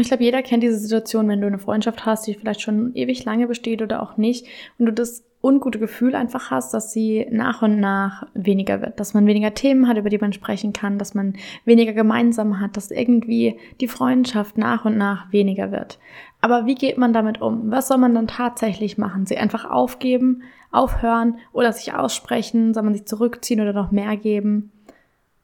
[0.00, 3.24] Ich glaube, jeder kennt diese Situation, wenn du eine Freundschaft hast, die vielleicht schon ewig
[3.24, 4.46] lange besteht oder auch nicht,
[4.78, 9.14] und du das ungute Gefühl einfach hast, dass sie nach und nach weniger wird, dass
[9.14, 11.34] man weniger Themen hat, über die man sprechen kann, dass man
[11.64, 15.98] weniger gemeinsam hat, dass irgendwie die Freundschaft nach und nach weniger wird.
[16.40, 17.70] Aber wie geht man damit um?
[17.70, 19.26] Was soll man dann tatsächlich machen?
[19.26, 20.42] Sie einfach aufgeben,
[20.72, 22.74] aufhören oder sich aussprechen?
[22.74, 24.72] Soll man sich zurückziehen oder noch mehr geben?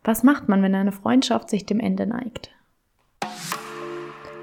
[0.05, 2.56] Was macht man, wenn eine Freundschaft sich dem Ende neigt?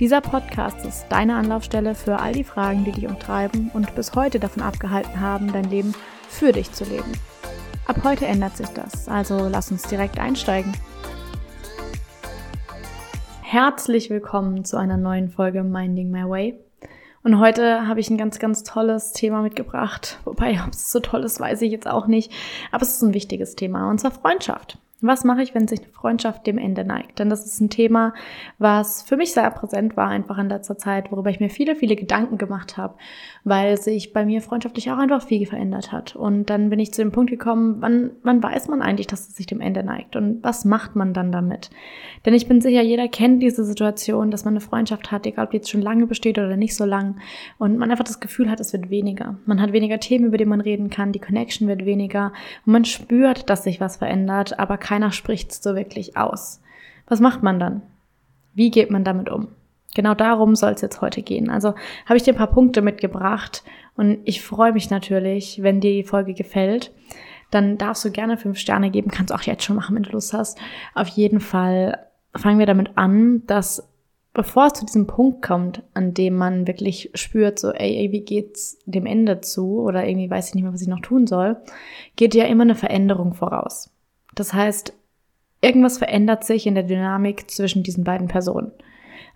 [0.00, 4.38] Dieser Podcast ist deine Anlaufstelle für all die Fragen, die dich umtreiben und bis heute
[4.38, 5.92] davon abgehalten haben, dein Leben
[6.28, 7.10] für dich zu leben.
[7.88, 10.72] Ab heute ändert sich das, also lass uns direkt einsteigen.
[13.42, 16.60] Herzlich willkommen zu einer neuen Folge Minding My Way.
[17.24, 20.20] Und heute habe ich ein ganz, ganz tolles Thema mitgebracht.
[20.24, 22.30] Wobei, ob es so toll ist, weiß ich jetzt auch nicht.
[22.70, 24.78] Aber es ist ein wichtiges Thema, und zwar Freundschaft.
[25.00, 27.20] Was mache ich, wenn sich eine Freundschaft dem Ende neigt?
[27.20, 28.14] Denn das ist ein Thema,
[28.58, 31.94] was für mich sehr präsent war einfach in letzter Zeit, worüber ich mir viele, viele
[31.94, 32.96] Gedanken gemacht habe,
[33.44, 36.16] weil sich bei mir freundschaftlich auch einfach viel verändert hat.
[36.16, 39.36] Und dann bin ich zu dem Punkt gekommen, wann, wann weiß man eigentlich, dass es
[39.36, 40.16] sich dem Ende neigt?
[40.16, 41.70] Und was macht man dann damit?
[42.26, 45.52] Denn ich bin sicher, jeder kennt diese Situation, dass man eine Freundschaft hat, egal ob
[45.52, 47.20] die jetzt schon lange besteht oder nicht so lang,
[47.58, 49.38] und man einfach das Gefühl hat, es wird weniger.
[49.46, 52.32] Man hat weniger Themen, über die man reden kann, die Connection wird weniger
[52.66, 56.62] und man spürt, dass sich was verändert, aber keiner spricht es so wirklich aus.
[57.08, 57.82] Was macht man dann?
[58.54, 59.48] Wie geht man damit um?
[59.94, 61.50] Genau darum soll es jetzt heute gehen.
[61.50, 61.74] Also
[62.06, 63.64] habe ich dir ein paar Punkte mitgebracht
[63.96, 66.90] und ich freue mich natürlich, wenn dir die Folge gefällt.
[67.50, 70.32] Dann darfst du gerne fünf Sterne geben, kannst auch jetzt schon machen, wenn du Lust
[70.32, 70.58] hast.
[70.94, 73.90] Auf jeden Fall fangen wir damit an, dass
[74.32, 78.24] bevor es zu diesem Punkt kommt, an dem man wirklich spürt, so, ey, ey, wie
[78.24, 81.58] geht's dem Ende zu oder irgendwie weiß ich nicht mehr, was ich noch tun soll,
[82.16, 83.90] geht ja immer eine Veränderung voraus.
[84.34, 84.92] Das heißt,
[85.60, 88.70] Irgendwas verändert sich in der Dynamik zwischen diesen beiden Personen.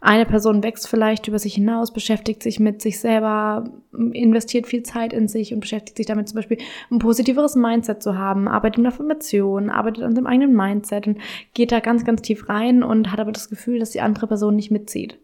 [0.01, 3.71] Eine Person wächst vielleicht über sich hinaus, beschäftigt sich mit sich selber,
[4.13, 6.59] investiert viel Zeit in sich und beschäftigt sich damit zum Beispiel
[6.91, 11.19] ein positiveres Mindset zu haben, arbeitet in Affirmation, arbeitet an seinem eigenen Mindset und
[11.55, 14.57] geht da ganz, ganz tief rein und hat aber das Gefühl, dass die andere Person
[14.57, 15.19] nicht mitzieht.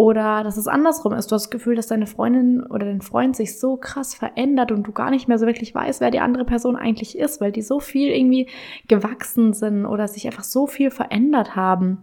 [0.00, 1.30] Oder dass es andersrum ist.
[1.30, 4.86] Du hast das Gefühl, dass deine Freundin oder dein Freund sich so krass verändert und
[4.86, 7.60] du gar nicht mehr so wirklich weißt, wer die andere Person eigentlich ist, weil die
[7.60, 8.48] so viel irgendwie
[8.88, 12.02] gewachsen sind oder sich einfach so viel verändert haben.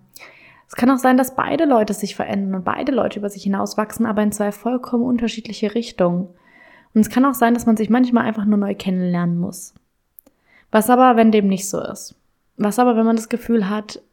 [0.68, 4.06] Es kann auch sein, dass beide Leute sich verändern und beide Leute über sich hinauswachsen,
[4.06, 6.28] aber in zwei vollkommen unterschiedliche Richtungen.
[6.94, 9.74] Und es kann auch sein, dass man sich manchmal einfach nur neu kennenlernen muss.
[10.70, 12.14] Was aber, wenn dem nicht so ist?
[12.58, 14.04] Was aber, wenn man das Gefühl hat,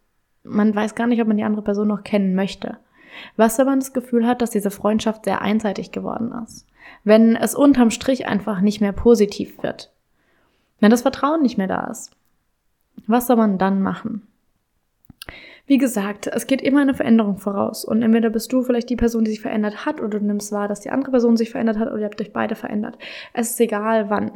[0.43, 2.79] man weiß gar nicht, ob man die andere Person noch kennen möchte?
[3.37, 6.67] Was, wenn man das Gefühl hat, dass diese Freundschaft sehr einseitig geworden ist?
[7.03, 9.93] Wenn es unterm Strich einfach nicht mehr positiv wird?
[10.81, 12.11] Wenn das Vertrauen nicht mehr da ist?
[13.07, 14.27] Was soll man dann machen?
[15.67, 17.85] Wie gesagt, es geht immer eine Veränderung voraus.
[17.85, 20.69] Und entweder bist du vielleicht die Person, die sich verändert hat, oder du nimmst wahr,
[20.69, 22.99] dass die andere Person sich verändert hat, oder ihr habt euch beide verändert.
[23.33, 24.33] Es ist egal wann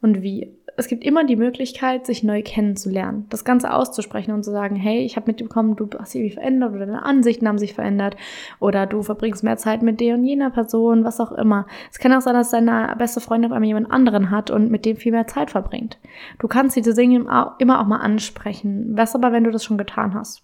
[0.00, 4.50] und wie es gibt immer die Möglichkeit, sich neu kennenzulernen, das Ganze auszusprechen und zu
[4.50, 8.16] sagen, hey, ich habe mitbekommen, du hast dich verändert oder deine Ansichten haben sich verändert
[8.60, 11.66] oder du verbringst mehr Zeit mit der und jener Person, was auch immer.
[11.92, 14.86] Es kann auch sein, dass deine beste Freundin auf einmal jemand anderen hat und mit
[14.86, 15.98] dem viel mehr Zeit verbringt.
[16.38, 17.26] Du kannst diese Dinge
[17.58, 18.92] immer auch mal ansprechen.
[18.96, 20.42] Was aber, wenn du das schon getan hast?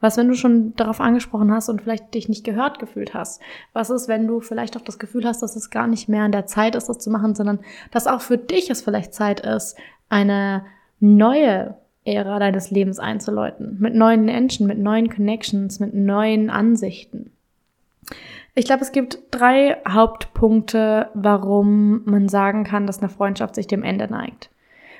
[0.00, 3.40] Was, wenn du schon darauf angesprochen hast und vielleicht dich nicht gehört gefühlt hast?
[3.72, 6.32] Was ist, wenn du vielleicht auch das Gefühl hast, dass es gar nicht mehr an
[6.32, 9.76] der Zeit ist, das zu machen, sondern dass auch für dich es vielleicht Zeit ist,
[10.08, 10.64] eine
[11.00, 13.76] neue Ära deines Lebens einzuläuten.
[13.78, 17.32] Mit neuen Menschen, mit neuen Connections, mit neuen Ansichten.
[18.54, 23.82] Ich glaube, es gibt drei Hauptpunkte, warum man sagen kann, dass eine Freundschaft sich dem
[23.82, 24.50] Ende neigt.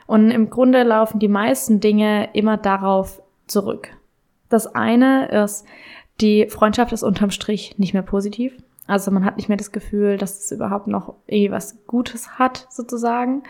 [0.06, 3.90] Und im Grunde laufen die meisten Dinge immer darauf zurück.
[4.50, 5.64] Das eine ist,
[6.20, 8.52] die Freundschaft ist unterm Strich nicht mehr positiv.
[8.86, 12.66] Also man hat nicht mehr das Gefühl, dass es überhaupt noch irgendwie was Gutes hat,
[12.68, 13.44] sozusagen.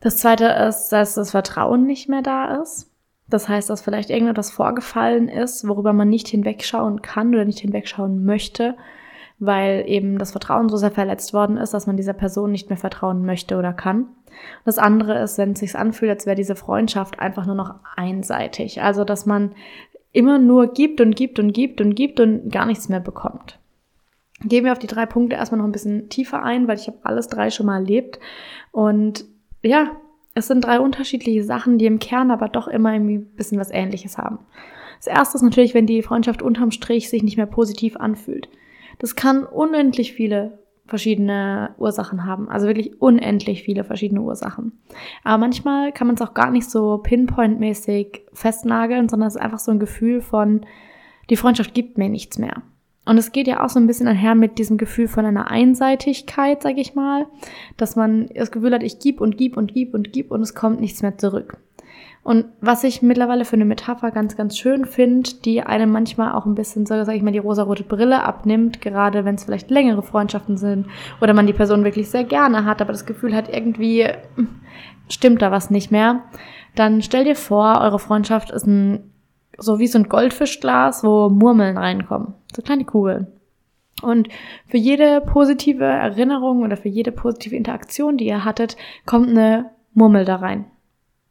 [0.00, 2.90] Das zweite ist, dass das Vertrauen nicht mehr da ist.
[3.28, 8.24] Das heißt, dass vielleicht irgendetwas vorgefallen ist, worüber man nicht hinwegschauen kann oder nicht hinwegschauen
[8.24, 8.76] möchte,
[9.38, 12.78] weil eben das Vertrauen so sehr verletzt worden ist, dass man dieser Person nicht mehr
[12.78, 14.08] vertrauen möchte oder kann.
[14.64, 18.82] Das andere ist, wenn es sich anfühlt, als wäre diese Freundschaft einfach nur noch einseitig.
[18.82, 19.54] Also, dass man
[20.16, 23.58] immer nur gibt und gibt und gibt und gibt und gar nichts mehr bekommt.
[24.42, 26.98] gehen wir auf die drei Punkte erstmal noch ein bisschen tiefer ein, weil ich habe
[27.02, 28.18] alles drei schon mal erlebt.
[28.72, 29.26] Und
[29.62, 29.96] ja,
[30.34, 33.70] es sind drei unterschiedliche Sachen, die im Kern aber doch immer irgendwie ein bisschen was
[33.70, 34.38] Ähnliches haben.
[34.98, 38.48] Das erste ist natürlich, wenn die Freundschaft unterm Strich sich nicht mehr positiv anfühlt.
[38.98, 42.48] Das kann unendlich viele verschiedene Ursachen haben.
[42.48, 44.72] Also wirklich unendlich viele verschiedene Ursachen.
[45.24, 49.58] Aber manchmal kann man es auch gar nicht so pinpointmäßig festnageln, sondern es ist einfach
[49.58, 50.64] so ein Gefühl von,
[51.30, 52.62] die Freundschaft gibt mir nichts mehr.
[53.04, 56.62] Und es geht ja auch so ein bisschen einher mit diesem Gefühl von einer Einseitigkeit,
[56.62, 57.26] sag ich mal,
[57.76, 60.54] dass man das Gefühl hat, ich gib und gib und gib und gib und es
[60.54, 61.58] kommt nichts mehr zurück.
[62.26, 66.44] Und was ich mittlerweile für eine Metapher ganz, ganz schön finde, die einem manchmal auch
[66.44, 70.02] ein bisschen, so sag ich mal, die rosarote Brille abnimmt, gerade wenn es vielleicht längere
[70.02, 70.88] Freundschaften sind
[71.20, 74.48] oder man die Person wirklich sehr gerne hat, aber das Gefühl hat, irgendwie hm,
[75.08, 76.24] stimmt da was nicht mehr,
[76.74, 79.12] dann stell dir vor, eure Freundschaft ist ein
[79.56, 82.34] so wie so ein Goldfischglas, wo Murmeln reinkommen.
[82.52, 83.28] So kleine Kugeln.
[84.02, 84.30] Und
[84.66, 88.76] für jede positive Erinnerung oder für jede positive Interaktion, die ihr hattet,
[89.06, 90.64] kommt eine Murmel da rein.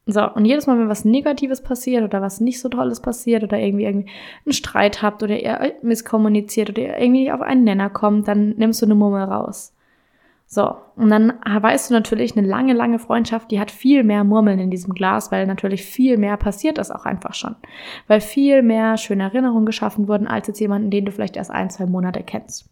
[0.08, 3.58] So, und jedes Mal, wenn was Negatives passiert oder was nicht so Tolles passiert oder
[3.58, 4.12] irgendwie, irgendwie
[4.46, 8.82] einen Streit habt oder ihr misskommuniziert oder ihr irgendwie auf einen Nenner kommt, dann nimmst
[8.82, 9.74] du eine Murmel raus.
[10.48, 14.60] So, und dann weißt du natürlich, eine lange, lange Freundschaft, die hat viel mehr Murmeln
[14.60, 17.56] in diesem Glas, weil natürlich viel mehr passiert ist auch einfach schon.
[18.08, 21.72] Weil viel mehr schöne Erinnerungen geschaffen wurden, als jetzt jemanden, den du vielleicht erst ein,
[21.72, 22.70] zwei Monate kennst.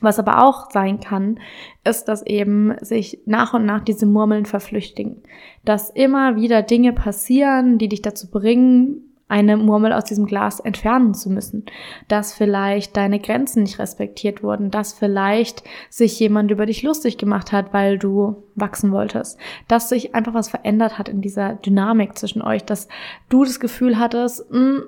[0.00, 1.40] Was aber auch sein kann,
[1.84, 5.22] ist, dass eben sich nach und nach diese Murmeln verflüchtigen.
[5.64, 11.14] Dass immer wieder Dinge passieren, die dich dazu bringen, eine Murmel aus diesem Glas entfernen
[11.14, 11.66] zu müssen,
[12.08, 17.52] dass vielleicht deine Grenzen nicht respektiert wurden, dass vielleicht sich jemand über dich lustig gemacht
[17.52, 22.40] hat, weil du wachsen wolltest, dass sich einfach was verändert hat in dieser Dynamik zwischen
[22.40, 22.88] euch, dass
[23.28, 24.82] du das Gefühl hattest, mh, hm,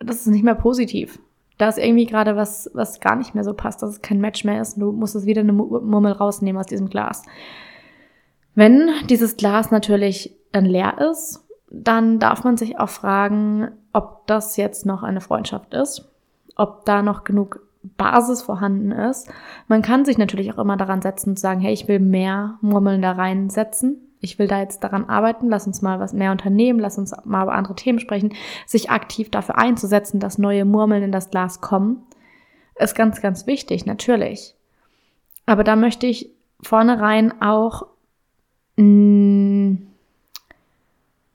[0.00, 1.18] das ist nicht mehr positiv.
[1.58, 4.44] Da ist irgendwie gerade was, was gar nicht mehr so passt, dass es kein Match
[4.44, 7.24] mehr ist und du musst es wieder eine Murmel rausnehmen aus diesem Glas.
[8.54, 14.56] Wenn dieses Glas natürlich dann leer ist dann darf man sich auch fragen, ob das
[14.56, 16.10] jetzt noch eine Freundschaft ist,
[16.56, 19.30] ob da noch genug Basis vorhanden ist.
[19.66, 23.02] Man kann sich natürlich auch immer daran setzen und sagen, hey, ich will mehr Murmeln
[23.02, 24.07] da reinsetzen.
[24.20, 27.44] Ich will da jetzt daran arbeiten, lass uns mal was mehr unternehmen, lass uns mal
[27.44, 28.34] über andere Themen sprechen,
[28.66, 32.02] sich aktiv dafür einzusetzen, dass neue Murmeln in das Glas kommen,
[32.76, 34.54] ist ganz, ganz wichtig, natürlich.
[35.46, 36.30] Aber da möchte ich
[36.60, 37.86] vornherein auch
[38.76, 39.86] mh, mm,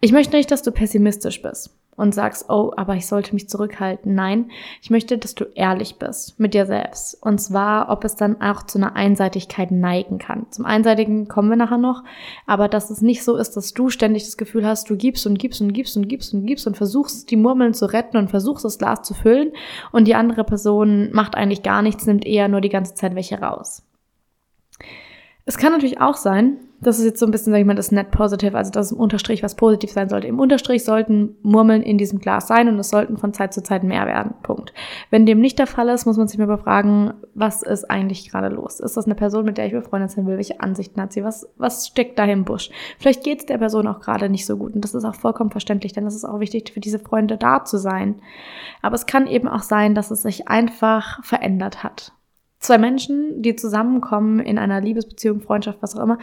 [0.02, 4.16] ich möchte nicht, dass du pessimistisch bist und sagst, oh, aber ich sollte mich zurückhalten.
[4.16, 4.52] Nein,
[4.82, 7.18] ich möchte, dass du ehrlich bist mit dir selbst.
[7.22, 10.48] Und zwar, ob es dann auch zu einer Einseitigkeit neigen kann.
[10.50, 12.04] Zum Einseitigen kommen wir nachher noch,
[12.48, 15.38] aber dass es nicht so ist, dass du ständig das Gefühl hast, du gibst und
[15.38, 18.66] gibst und gibst und gibst und gibst und versuchst, die Murmeln zu retten und versuchst,
[18.66, 19.52] das Glas zu füllen
[19.92, 23.40] und die andere Person macht eigentlich gar nichts, nimmt eher nur die ganze Zeit welche
[23.40, 23.84] raus.
[25.46, 27.92] Es kann natürlich auch sein, das ist jetzt so ein bisschen, sag ich mal, das
[27.92, 30.28] Net Positive, also dass im Unterstrich was positiv sein sollte.
[30.28, 33.84] Im Unterstrich sollten Murmeln in diesem Glas sein und es sollten von Zeit zu Zeit
[33.84, 34.34] mehr werden.
[34.44, 34.74] Punkt.
[35.10, 38.50] Wenn dem nicht der Fall ist, muss man sich mal befragen, was ist eigentlich gerade
[38.50, 38.80] los?
[38.80, 40.38] Ist das eine Person, mit der ich befreundet sein will?
[40.38, 41.24] Welche Ansichten hat sie?
[41.24, 42.70] Was, was steckt da im Busch?
[43.00, 45.52] Vielleicht geht es der Person auch gerade nicht so gut und das ist auch vollkommen
[45.52, 48.22] verständlich, denn es ist auch wichtig für diese Freunde da zu sein.
[48.82, 52.14] Aber es kann eben auch sein, dass es sich einfach verändert hat.
[52.64, 56.18] Zwei Menschen, die zusammenkommen in einer Liebesbeziehung, Freundschaft, was auch immer,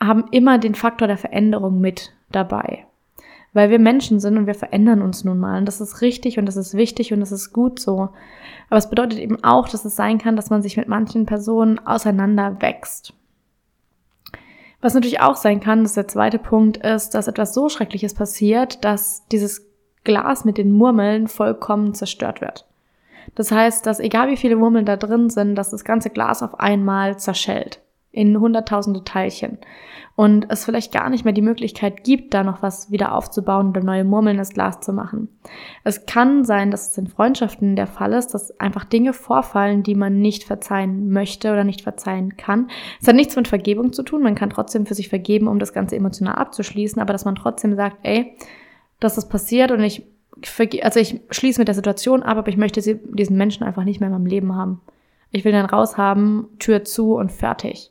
[0.00, 2.86] haben immer den Faktor der Veränderung mit dabei.
[3.52, 5.58] Weil wir Menschen sind und wir verändern uns nun mal.
[5.58, 8.10] Und das ist richtig und das ist wichtig und das ist gut so.
[8.68, 11.78] Aber es bedeutet eben auch, dass es sein kann, dass man sich mit manchen Personen
[11.84, 13.14] auseinander wächst.
[14.80, 18.14] Was natürlich auch sein kann, das ist der zweite Punkt, ist, dass etwas so Schreckliches
[18.14, 19.66] passiert, dass dieses
[20.04, 22.64] Glas mit den Murmeln vollkommen zerstört wird.
[23.34, 26.60] Das heißt, dass egal wie viele Murmeln da drin sind, dass das ganze Glas auf
[26.60, 29.58] einmal zerschellt in hunderttausende Teilchen
[30.16, 33.84] und es vielleicht gar nicht mehr die Möglichkeit gibt, da noch was wieder aufzubauen oder
[33.84, 35.28] neue Murmeln in das Glas zu machen.
[35.84, 39.94] Es kann sein, dass es in Freundschaften der Fall ist, dass einfach Dinge vorfallen, die
[39.94, 42.68] man nicht verzeihen möchte oder nicht verzeihen kann.
[43.00, 44.22] Es hat nichts mit Vergebung zu tun.
[44.22, 47.76] Man kann trotzdem für sich vergeben, um das Ganze emotional abzuschließen, aber dass man trotzdem
[47.76, 48.34] sagt, ey,
[48.98, 50.04] das ist passiert und ich
[50.82, 54.08] also ich schließe mit der Situation ab, aber ich möchte diesen Menschen einfach nicht mehr
[54.08, 54.80] in meinem Leben haben.
[55.30, 57.90] Ich will dann raushaben, Tür zu und fertig.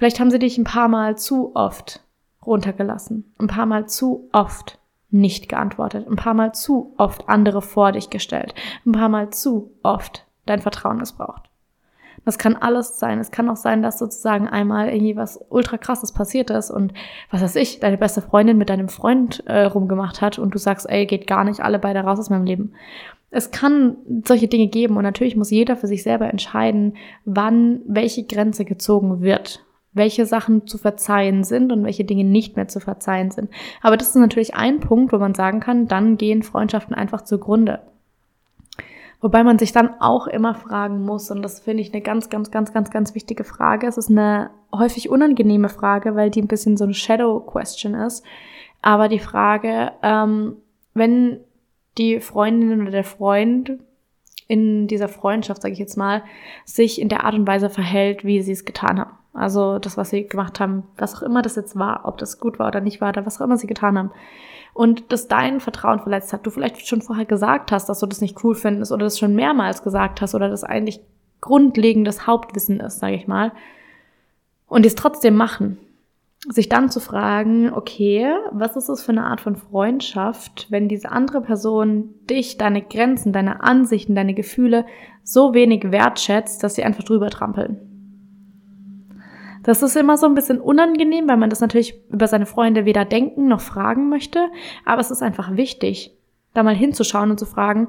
[0.00, 2.00] Vielleicht haben sie dich ein paar Mal zu oft
[2.46, 4.78] runtergelassen, ein paar Mal zu oft
[5.10, 8.54] nicht geantwortet, ein paar Mal zu oft andere vor dich gestellt,
[8.86, 11.50] ein paar Mal zu oft dein Vertrauen missbraucht.
[12.24, 13.18] Das kann alles sein.
[13.18, 16.94] Es kann auch sein, dass sozusagen einmal irgendwie was ultra krasses passiert ist und
[17.30, 20.88] was weiß ich, deine beste Freundin mit deinem Freund äh, rumgemacht hat und du sagst,
[20.88, 22.72] ey, geht gar nicht alle beide raus aus meinem Leben.
[23.30, 28.24] Es kann solche Dinge geben und natürlich muss jeder für sich selber entscheiden, wann welche
[28.24, 33.30] Grenze gezogen wird, welche Sachen zu verzeihen sind und welche Dinge nicht mehr zu verzeihen
[33.30, 33.50] sind.
[33.82, 37.80] Aber das ist natürlich ein Punkt, wo man sagen kann, dann gehen Freundschaften einfach zugrunde.
[39.20, 42.50] Wobei man sich dann auch immer fragen muss, und das finde ich eine ganz, ganz,
[42.50, 43.86] ganz, ganz, ganz wichtige Frage.
[43.86, 48.24] Es ist eine häufig unangenehme Frage, weil die ein bisschen so eine Shadow-Question ist.
[48.80, 50.56] Aber die Frage, ähm,
[50.94, 51.40] wenn
[51.98, 53.78] die Freundin oder der Freund
[54.48, 56.24] in dieser Freundschaft, sage ich jetzt mal,
[56.64, 59.19] sich in der Art und Weise verhält, wie sie es getan haben.
[59.32, 62.58] Also das, was sie gemacht haben, was auch immer das jetzt war, ob das gut
[62.58, 64.10] war oder nicht war, oder was auch immer sie getan haben.
[64.74, 68.20] Und das dein Vertrauen verletzt hat, du vielleicht schon vorher gesagt hast, dass du das
[68.20, 71.00] nicht cool findest oder das schon mehrmals gesagt hast oder das eigentlich
[71.40, 73.52] grundlegendes Hauptwissen ist, sage ich mal.
[74.66, 75.78] Und es trotzdem machen
[76.48, 81.10] sich dann zu fragen, okay, was ist das für eine Art von Freundschaft, wenn diese
[81.10, 84.86] andere Person dich, deine Grenzen, deine Ansichten, deine Gefühle
[85.22, 87.89] so wenig wertschätzt, dass sie einfach drüber trampeln.
[89.62, 93.04] Das ist immer so ein bisschen unangenehm, weil man das natürlich über seine Freunde weder
[93.04, 94.48] denken noch fragen möchte,
[94.84, 96.16] aber es ist einfach wichtig,
[96.54, 97.88] da mal hinzuschauen und zu fragen,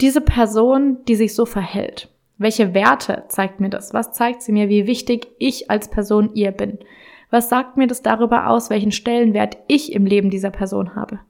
[0.00, 3.94] diese Person, die sich so verhält, welche Werte zeigt mir das?
[3.94, 6.78] Was zeigt sie mir, wie wichtig ich als Person ihr bin?
[7.30, 11.20] Was sagt mir das darüber aus, welchen Stellenwert ich im Leben dieser Person habe?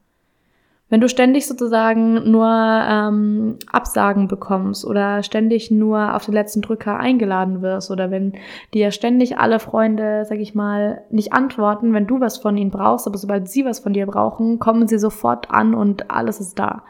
[0.89, 6.97] Wenn du ständig sozusagen nur ähm, Absagen bekommst oder ständig nur auf den letzten Drücker
[6.97, 8.35] eingeladen wirst oder wenn
[8.73, 13.09] dir ständig alle Freunde, sag ich mal, nicht antworten, wenn du was von ihnen brauchst,
[13.09, 16.85] aber sobald sie was von dir brauchen, kommen sie sofort an und alles ist da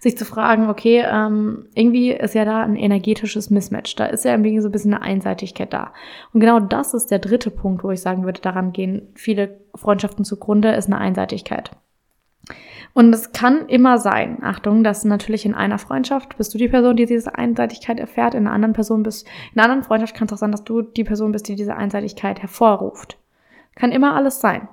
[0.00, 3.96] sich zu fragen, okay, ähm, irgendwie ist ja da ein energetisches Mismatch.
[3.96, 5.92] Da ist ja irgendwie so ein bisschen eine Einseitigkeit da.
[6.32, 10.24] Und genau das ist der dritte Punkt, wo ich sagen würde, daran gehen viele Freundschaften
[10.24, 11.70] zugrunde, ist eine Einseitigkeit.
[12.92, 16.96] Und es kann immer sein, Achtung, dass natürlich in einer Freundschaft bist du die Person,
[16.96, 20.32] die diese Einseitigkeit erfährt, in einer anderen Person bist, in einer anderen Freundschaft kann es
[20.32, 23.16] auch sein, dass du die Person bist, die diese Einseitigkeit hervorruft.
[23.76, 24.68] Kann immer alles sein.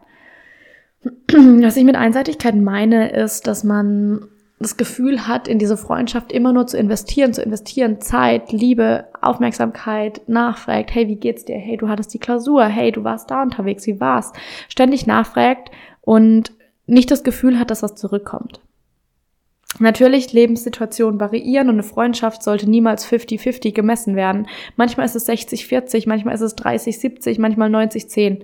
[1.32, 4.28] Was ich mit Einseitigkeit meine, ist, dass man
[4.60, 10.22] das Gefühl hat, in diese Freundschaft immer nur zu investieren, zu investieren, Zeit, Liebe, Aufmerksamkeit,
[10.28, 11.58] nachfragt, hey, wie geht's dir?
[11.58, 14.34] Hey, du hattest die Klausur, hey, du warst da unterwegs, wie war's?
[14.68, 15.70] Ständig nachfragt
[16.02, 16.52] und
[16.88, 18.62] nicht das Gefühl hat, dass was zurückkommt.
[19.79, 24.48] Natürlich, Lebenssituationen variieren und eine Freundschaft sollte niemals 50-50 gemessen werden.
[24.75, 28.44] Manchmal ist es 60-40, manchmal ist es 30-70, manchmal 90-10.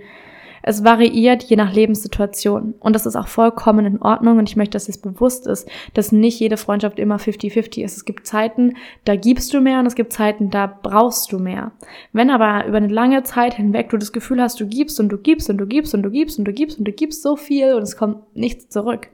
[0.66, 2.74] Es variiert je nach Lebenssituation.
[2.80, 4.38] Und das ist auch vollkommen in Ordnung.
[4.38, 7.98] Und ich möchte, dass es bewusst ist, dass nicht jede Freundschaft immer 50-50 ist.
[7.98, 11.74] Es gibt Zeiten, da gibst du mehr und es gibt Zeiten, da brauchst du mehr.
[12.14, 15.18] Wenn aber über eine lange Zeit hinweg du das Gefühl hast, du gibst und du
[15.18, 17.74] gibst und du gibst und du gibst und du gibst und du gibst so viel
[17.74, 19.10] und es kommt nichts zurück,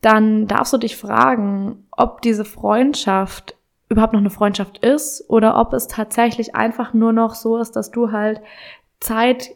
[0.00, 3.56] dann darfst du dich fragen, ob diese Freundschaft
[3.88, 7.90] überhaupt noch eine Freundschaft ist oder ob es tatsächlich einfach nur noch so ist, dass
[7.90, 8.40] du halt
[9.04, 9.54] Zeit,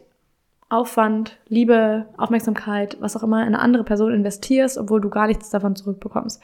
[0.69, 5.49] Aufwand, Liebe, Aufmerksamkeit, was auch immer, in eine andere Person investierst, obwohl du gar nichts
[5.49, 6.39] davon zurückbekommst.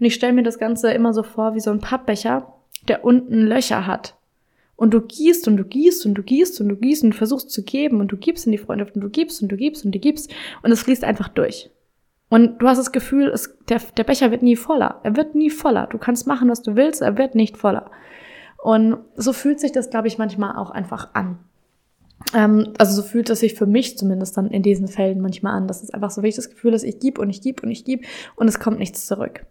[0.00, 2.52] Und ich stelle mir das Ganze immer so vor wie so ein Pappbecher,
[2.88, 4.16] der unten Löcher hat.
[4.74, 7.50] Und du gießt und du gießt und du gießt und du gießt und du versuchst
[7.50, 9.94] zu geben und du gibst in die Freundschaft und du gibst und du gibst und
[9.94, 11.70] du gibst und es fließt einfach durch.
[12.30, 15.00] Und du hast das Gefühl, es, der, der Becher wird nie voller.
[15.04, 15.86] Er wird nie voller.
[15.86, 17.92] Du kannst machen, was du willst, er wird nicht voller.
[18.58, 21.38] Und so fühlt sich das, glaube ich, manchmal auch einfach an.
[22.34, 25.68] Ähm, also so fühlt es sich für mich zumindest dann in diesen Fällen manchmal an,
[25.68, 27.70] dass es einfach so wie ich das Gefühl ist, ich gebe und ich gebe und
[27.70, 29.44] ich gebe und es kommt nichts zurück.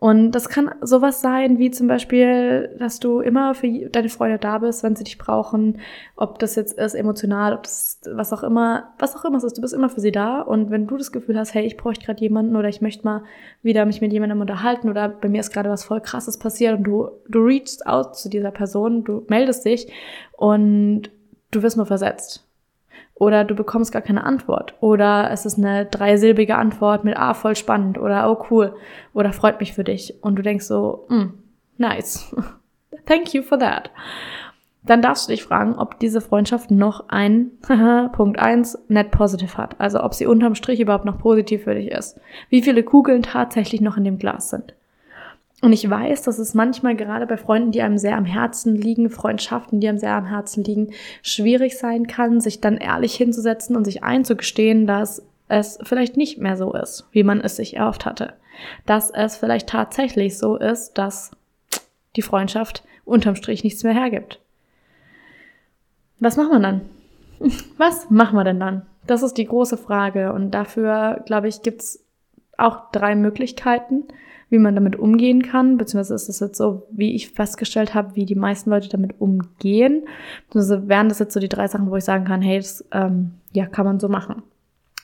[0.00, 4.58] Und das kann sowas sein, wie zum Beispiel, dass du immer für deine Freunde da
[4.58, 5.80] bist, wenn sie dich brauchen,
[6.14, 9.56] ob das jetzt ist emotional, ob das was auch immer, was auch immer es ist,
[9.56, 10.40] du bist immer für sie da.
[10.40, 13.24] Und wenn du das Gefühl hast, hey, ich bräuchte gerade jemanden oder ich möchte mal
[13.62, 16.84] wieder mich mit jemandem unterhalten oder bei mir ist gerade was voll krasses passiert und
[16.84, 19.92] du, du reachst out zu dieser Person, du meldest dich
[20.36, 21.10] und
[21.50, 22.44] du wirst nur versetzt.
[23.14, 24.74] Oder du bekommst gar keine Antwort.
[24.80, 27.98] Oder es ist eine dreisilbige Antwort mit, ah, voll spannend.
[27.98, 28.76] Oder, oh, cool.
[29.12, 30.14] Oder freut mich für dich.
[30.22, 31.26] Und du denkst so, mm,
[31.78, 32.34] nice.
[33.06, 33.90] Thank you for that.
[34.84, 37.50] Dann darfst du dich fragen, ob diese Freundschaft noch ein,
[38.12, 39.80] Punkt eins net positive hat.
[39.80, 42.20] Also ob sie unterm Strich überhaupt noch positiv für dich ist.
[42.50, 44.74] Wie viele Kugeln tatsächlich noch in dem Glas sind.
[45.60, 49.10] Und ich weiß, dass es manchmal gerade bei Freunden, die einem sehr am Herzen liegen,
[49.10, 53.84] Freundschaften, die einem sehr am Herzen liegen, schwierig sein kann, sich dann ehrlich hinzusetzen und
[53.84, 58.34] sich einzugestehen, dass es vielleicht nicht mehr so ist, wie man es sich erhofft hatte.
[58.86, 61.32] Dass es vielleicht tatsächlich so ist, dass
[62.14, 64.40] die Freundschaft unterm Strich nichts mehr hergibt.
[66.20, 66.80] Was macht man dann?
[67.78, 68.86] Was machen wir denn dann?
[69.06, 72.04] Das ist die große Frage und dafür, glaube ich, gibt's
[72.56, 74.04] auch drei Möglichkeiten,
[74.50, 78.24] wie man damit umgehen kann, beziehungsweise ist es jetzt so, wie ich festgestellt habe, wie
[78.24, 80.06] die meisten Leute damit umgehen.
[80.54, 83.32] Also wären das jetzt so die drei Sachen, wo ich sagen kann, hey, das ähm,
[83.52, 84.42] ja, kann man so machen.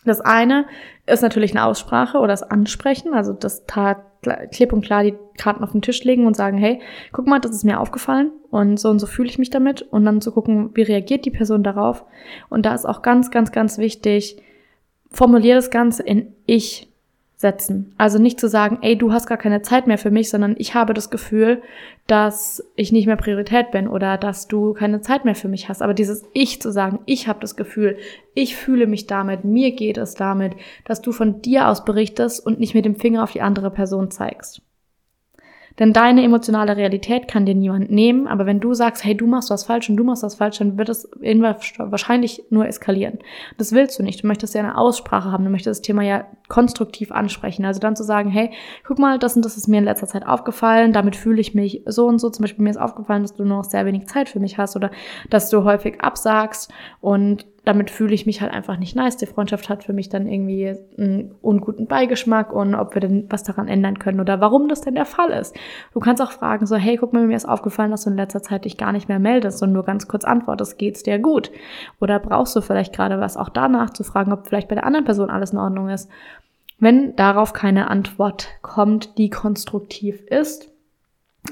[0.05, 0.67] Das eine
[1.07, 3.99] ist natürlich eine Aussprache oder das Ansprechen, also das tat
[4.53, 6.81] klipp und klar die Karten auf den Tisch legen und sagen, hey,
[7.13, 10.05] guck mal, das ist mir aufgefallen und so und so fühle ich mich damit und
[10.05, 12.05] dann zu gucken, wie reagiert die Person darauf.
[12.49, 14.43] Und da ist auch ganz, ganz, ganz wichtig,
[15.11, 16.91] formulier das Ganze in Ich
[17.45, 17.93] setzen.
[17.99, 20.75] Also nicht zu sagen, ey, du hast gar keine Zeit mehr für mich, sondern ich
[20.75, 21.61] habe das Gefühl,
[22.07, 25.83] dass ich nicht mehr Priorität bin oder dass du keine Zeit mehr für mich hast.
[25.83, 27.99] Aber dieses Ich zu sagen, ich habe das Gefühl,
[28.33, 30.55] ich fühle mich damit, mir geht es damit,
[30.87, 34.11] dass du von dir aus berichtest und nicht mit dem Finger auf die andere Person
[34.11, 34.63] zeigst.
[35.79, 39.51] Denn deine emotionale Realität kann dir niemand nehmen, aber wenn du sagst, hey, du machst
[39.51, 43.19] was falsch und du machst was falsch, dann wird es wahrscheinlich nur eskalieren.
[43.59, 44.23] Das willst du nicht.
[44.23, 47.65] Du möchtest ja eine Aussprache haben, du möchtest das Thema ja konstruktiv ansprechen.
[47.65, 48.51] Also dann zu sagen, hey,
[48.87, 51.83] guck mal, das und das ist mir in letzter Zeit aufgefallen, damit fühle ich mich
[51.87, 52.31] so und so.
[52.31, 54.77] Zum Beispiel mir ist aufgefallen, dass du nur noch sehr wenig Zeit für mich hast
[54.77, 54.93] oder
[55.29, 59.17] dass du häufig absagst und damit fühle ich mich halt einfach nicht nice.
[59.17, 63.43] Die Freundschaft hat für mich dann irgendwie einen unguten Beigeschmack und ob wir denn was
[63.43, 65.57] daran ändern können oder warum das denn der Fall ist.
[65.95, 68.43] Du kannst auch fragen, so, hey, guck mal, mir ist aufgefallen, dass du in letzter
[68.43, 71.51] Zeit dich gar nicht mehr meldest und nur ganz kurz antwortest, geht's dir gut?
[72.01, 75.07] Oder brauchst du vielleicht gerade was, auch danach zu fragen, ob vielleicht bei der anderen
[75.07, 76.11] Person alles in Ordnung ist.
[76.79, 80.69] Wenn darauf keine Antwort kommt, die konstruktiv ist,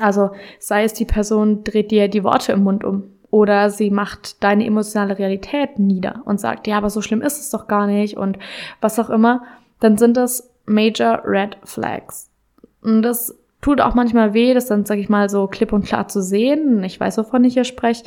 [0.01, 4.45] also sei es die Person dreht dir die Worte im Mund um oder sie macht
[4.45, 8.19] deine emotionale Realität nieder und sagt, ja, aber so schlimm ist es doch gar nicht
[8.19, 8.39] und
[8.83, 9.43] was auch immer,
[9.81, 12.31] dann sind das Major Red Flags.
[12.83, 16.09] Und das tut auch manchmal weh, das dann, sag ich mal, so klipp und klar
[16.09, 16.85] zu sehen.
[16.85, 18.05] Ich weiß, wovon ich hier spreche,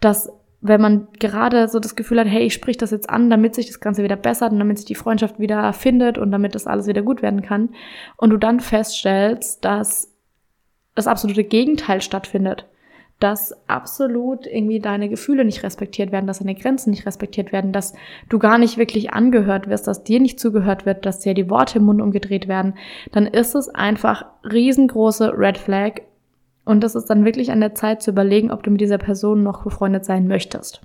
[0.00, 0.30] dass
[0.60, 3.68] wenn man gerade so das Gefühl hat, hey, ich sprich das jetzt an, damit sich
[3.68, 6.86] das Ganze wieder bessert und damit sich die Freundschaft wieder findet und damit das alles
[6.86, 7.70] wieder gut werden kann,
[8.18, 10.12] und du dann feststellst, dass
[10.94, 12.66] das absolute Gegenteil stattfindet
[13.18, 17.94] dass absolut irgendwie deine Gefühle nicht respektiert werden, dass deine Grenzen nicht respektiert werden, dass
[18.28, 21.78] du gar nicht wirklich angehört wirst, dass dir nicht zugehört wird, dass dir die Worte
[21.78, 22.74] im Mund umgedreht werden,
[23.12, 26.02] dann ist es einfach riesengroße Red Flag.
[26.66, 29.42] Und das ist dann wirklich an der Zeit zu überlegen, ob du mit dieser Person
[29.42, 30.82] noch befreundet sein möchtest.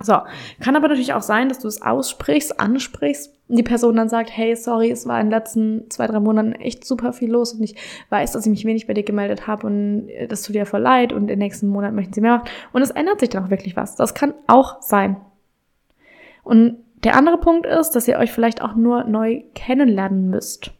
[0.00, 0.18] So,
[0.60, 4.56] kann aber natürlich auch sein, dass du es aussprichst, ansprichst die Person dann sagt, hey,
[4.56, 7.76] sorry, es war in den letzten zwei, drei Monaten echt super viel los und ich
[8.08, 11.12] weiß, dass ich mich wenig bei dir gemeldet habe und das tut dir voll leid
[11.12, 12.48] und im nächsten Monat möchten sie mehr machen.
[12.72, 13.96] Und es ändert sich dann auch wirklich was.
[13.96, 15.16] Das kann auch sein.
[16.42, 20.72] Und der andere Punkt ist, dass ihr euch vielleicht auch nur neu kennenlernen müsst.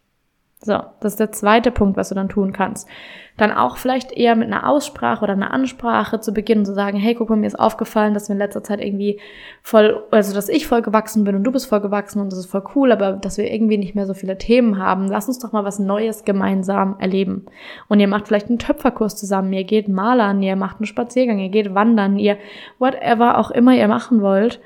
[0.65, 2.89] So, das ist der zweite Punkt, was du dann tun kannst.
[3.37, 7.15] Dann auch vielleicht eher mit einer Aussprache oder einer Ansprache zu beginnen, zu sagen, hey,
[7.15, 9.21] guck mal, mir ist aufgefallen, dass wir in letzter Zeit irgendwie
[9.61, 12.51] voll, also dass ich voll gewachsen bin und du bist voll gewachsen und das ist
[12.51, 15.09] voll cool, aber dass wir irgendwie nicht mehr so viele Themen haben.
[15.09, 17.45] Lass uns doch mal was Neues gemeinsam erleben.
[17.89, 21.51] Und ihr macht vielleicht einen Töpferkurs zusammen, ihr geht malern, ihr macht einen Spaziergang, ihr
[21.51, 22.39] geht wandern, ihr
[22.79, 24.61] whatever auch immer ihr machen wollt.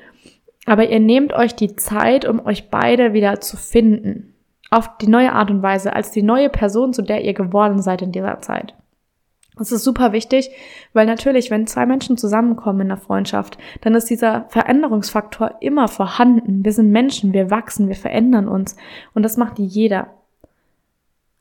[0.64, 4.27] Aber ihr nehmt euch die Zeit, um euch beide wieder zu finden
[4.70, 8.02] auf die neue Art und Weise, als die neue Person, zu der ihr geworden seid
[8.02, 8.74] in dieser Zeit.
[9.58, 10.50] Das ist super wichtig,
[10.92, 16.64] weil natürlich, wenn zwei Menschen zusammenkommen in der Freundschaft, dann ist dieser Veränderungsfaktor immer vorhanden.
[16.64, 18.76] Wir sind Menschen, wir wachsen, wir verändern uns
[19.14, 20.14] und das macht jeder.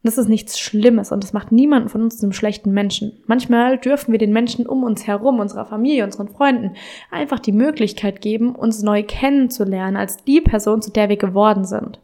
[0.04, 3.20] Das ist nichts Schlimmes und das macht niemanden von uns zum schlechten Menschen.
[3.28, 6.76] Manchmal dürfen wir den Menschen um uns herum, unserer Familie, unseren Freunden,
[7.12, 12.00] einfach die Möglichkeit geben, uns neu kennenzulernen als die Person, zu der wir geworden sind.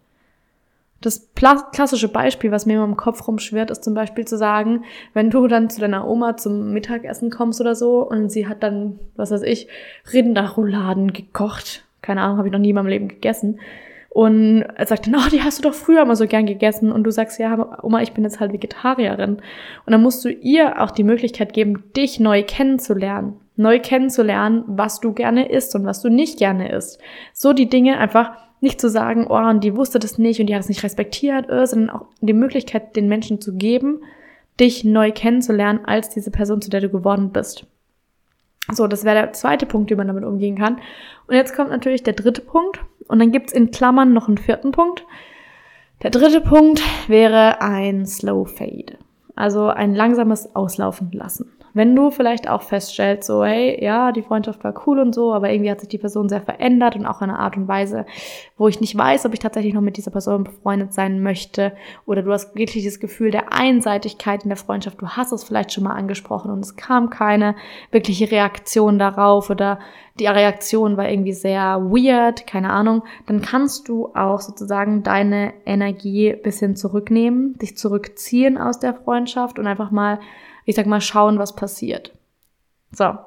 [1.03, 5.29] Das klassische Beispiel, was mir immer im Kopf rumschwirrt, ist zum Beispiel zu sagen, wenn
[5.29, 9.29] du dann zu deiner Oma zum Mittagessen kommst oder so und sie hat dann, was
[9.29, 9.67] weiß ich,
[10.13, 11.83] Rinderrouladen gekocht.
[12.01, 13.59] Keine Ahnung, habe ich noch nie in meinem Leben gegessen.
[14.13, 16.91] Und er sagt dann, oh, die hast du doch früher mal so gern gegessen.
[16.91, 19.37] Und du sagst, ja, Oma, ich bin jetzt halt Vegetarierin.
[19.37, 23.41] Und dann musst du ihr auch die Möglichkeit geben, dich neu kennenzulernen.
[23.57, 27.01] Neu kennenzulernen, was du gerne isst und was du nicht gerne isst.
[27.33, 30.55] So die Dinge einfach nicht zu sagen, oh, und die wusste das nicht und die
[30.55, 34.01] hat es nicht respektiert, äh, sondern auch die Möglichkeit, den Menschen zu geben,
[34.59, 37.67] dich neu kennenzulernen als diese Person, zu der du geworden bist.
[38.71, 40.79] So, das wäre der zweite Punkt, wie man damit umgehen kann.
[41.27, 42.79] Und jetzt kommt natürlich der dritte Punkt.
[43.07, 45.05] Und dann gibt's in Klammern noch einen vierten Punkt.
[46.01, 48.97] Der dritte Punkt wäre ein Slow Fade.
[49.35, 51.51] Also ein langsames Auslaufen lassen.
[51.73, 55.51] Wenn du vielleicht auch feststellst, so, hey, ja, die Freundschaft war cool und so, aber
[55.51, 58.05] irgendwie hat sich die Person sehr verändert und auch in einer Art und Weise,
[58.57, 61.73] wo ich nicht weiß, ob ich tatsächlich noch mit dieser Person befreundet sein möchte.
[62.05, 65.01] Oder du hast wirklich das Gefühl der Einseitigkeit in der Freundschaft.
[65.01, 67.55] Du hast es vielleicht schon mal angesprochen und es kam keine
[67.91, 69.79] wirkliche Reaktion darauf oder
[70.19, 73.01] die Reaktion war irgendwie sehr weird, keine Ahnung.
[73.25, 79.65] Dann kannst du auch sozusagen deine Energie bisschen zurücknehmen, dich zurückziehen aus der Freundschaft und
[79.65, 80.19] einfach mal
[80.65, 82.13] ich sag mal, schauen, was passiert.
[82.91, 83.17] So.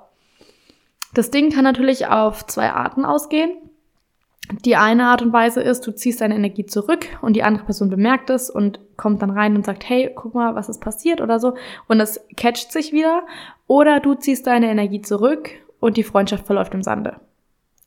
[1.15, 3.51] Das Ding kann natürlich auf zwei Arten ausgehen.
[4.65, 7.91] Die eine Art und Weise ist, du ziehst deine Energie zurück und die andere Person
[7.91, 11.41] bemerkt es und kommt dann rein und sagt, hey, guck mal, was ist passiert oder
[11.41, 11.55] so
[11.89, 13.23] und es catcht sich wieder.
[13.67, 17.17] Oder du ziehst deine Energie zurück und die Freundschaft verläuft im Sande.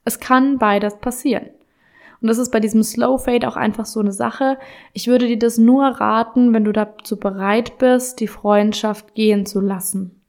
[0.04, 1.50] Es kann beides passieren.
[2.22, 4.58] Und das ist bei diesem Slow Fade auch einfach so eine Sache.
[4.94, 9.62] Ich würde dir das nur raten, wenn du dazu bereit bist, die Freundschaft gehen zu
[9.62, 10.20] lassen.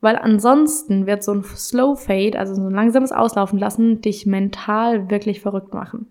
[0.00, 5.10] Weil ansonsten wird so ein Slow Fade, also so ein langsames Auslaufen lassen, dich mental
[5.10, 6.06] wirklich verrückt machen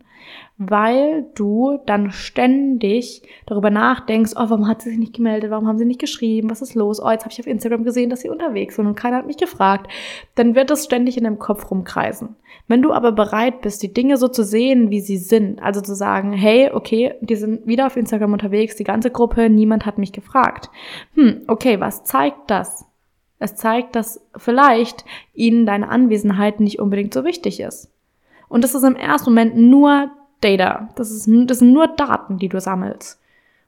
[0.57, 5.77] weil du dann ständig darüber nachdenkst, oh, warum hat sie sich nicht gemeldet, warum haben
[5.77, 8.29] sie nicht geschrieben, was ist los, oh, jetzt habe ich auf Instagram gesehen, dass sie
[8.29, 9.89] unterwegs sind und keiner hat mich gefragt,
[10.35, 12.35] dann wird das ständig in deinem Kopf rumkreisen.
[12.67, 15.95] Wenn du aber bereit bist, die Dinge so zu sehen, wie sie sind, also zu
[15.95, 20.11] sagen, hey, okay, die sind wieder auf Instagram unterwegs, die ganze Gruppe, niemand hat mich
[20.11, 20.69] gefragt.
[21.15, 22.85] Hm, okay, was zeigt das?
[23.39, 27.89] Es zeigt, dass vielleicht ihnen deine Anwesenheit nicht unbedingt so wichtig ist.
[28.49, 30.09] Und das ist im ersten Moment nur
[30.41, 30.89] Data.
[30.95, 33.19] Das, ist, das sind nur Daten, die du sammelst.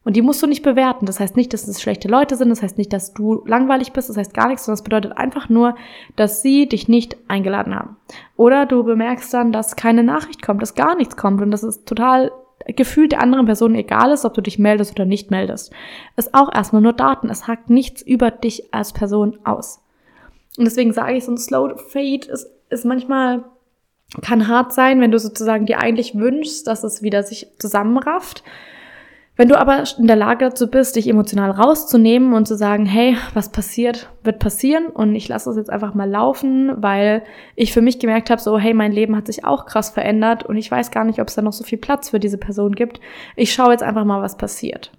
[0.03, 1.05] Und die musst du nicht bewerten.
[1.05, 2.49] Das heißt nicht, dass es schlechte Leute sind.
[2.49, 4.09] Das heißt nicht, dass du langweilig bist.
[4.09, 4.65] Das heißt gar nichts.
[4.65, 5.75] Sondern das bedeutet einfach nur,
[6.15, 7.97] dass sie dich nicht eingeladen haben.
[8.35, 11.41] Oder du bemerkst dann, dass keine Nachricht kommt, dass gar nichts kommt.
[11.41, 12.31] Und das ist total
[12.67, 15.71] gefühlt der anderen Person egal ist, ob du dich meldest oder nicht meldest.
[16.15, 17.29] Ist auch erstmal nur Daten.
[17.29, 19.83] Es hakt nichts über dich als Person aus.
[20.57, 23.43] Und deswegen sage ich, so ein Slow Fade ist, ist manchmal
[24.21, 28.43] kann hart sein, wenn du sozusagen dir eigentlich wünschst, dass es wieder sich zusammenrafft.
[29.37, 33.15] Wenn du aber in der Lage dazu bist, dich emotional rauszunehmen und zu sagen, hey,
[33.33, 37.23] was passiert, wird passieren und ich lasse es jetzt einfach mal laufen, weil
[37.55, 40.57] ich für mich gemerkt habe, so, hey, mein Leben hat sich auch krass verändert und
[40.57, 42.99] ich weiß gar nicht, ob es da noch so viel Platz für diese Person gibt.
[43.37, 44.91] Ich schaue jetzt einfach mal, was passiert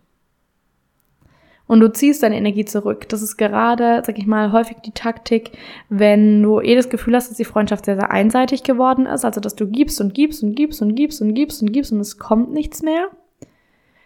[1.73, 3.09] und du ziehst deine Energie zurück.
[3.09, 5.53] Das ist gerade, sag ich mal, häufig die Taktik,
[5.89, 9.41] wenn du eh das Gefühl hast, dass die Freundschaft sehr, sehr einseitig geworden ist, also
[9.41, 12.19] dass du gibst und gibst und gibst und gibst und gibst und gibst und es
[12.19, 13.09] kommt nichts mehr,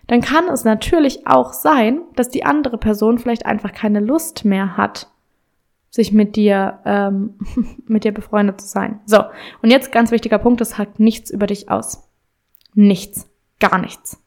[0.07, 4.77] dann kann es natürlich auch sein, dass die andere Person vielleicht einfach keine Lust mehr
[4.77, 5.09] hat,
[5.91, 7.35] sich mit dir, ähm,
[7.89, 9.01] mit dir befreundet zu sein.
[9.07, 9.25] So,
[9.61, 12.09] und jetzt ganz wichtiger Punkt, das sagt nichts über dich aus.
[12.75, 13.29] Nichts.
[13.59, 14.23] Gar nichts.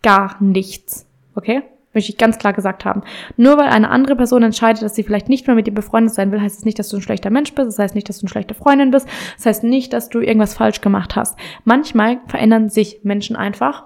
[0.00, 1.08] Gar nichts.
[1.34, 1.64] Okay?
[1.94, 3.02] Möchte ich ganz klar gesagt haben.
[3.36, 6.30] Nur weil eine andere Person entscheidet, dass sie vielleicht nicht mehr mit dir befreundet sein
[6.30, 7.66] will, heißt es das nicht, dass du ein schlechter Mensch bist.
[7.68, 9.08] Das heißt nicht, dass du eine schlechte Freundin bist.
[9.36, 11.38] Das heißt nicht, dass du irgendwas falsch gemacht hast.
[11.64, 13.84] Manchmal verändern sich Menschen einfach.